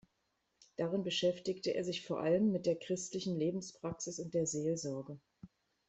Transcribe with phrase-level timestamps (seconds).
[0.77, 5.19] Darin beschäftigte er sich vor allem mit der christlichen Lebenspraxis und der Seelsorge.